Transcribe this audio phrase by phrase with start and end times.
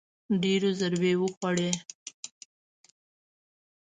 [0.41, 1.71] ډېرو ضربې وخوړې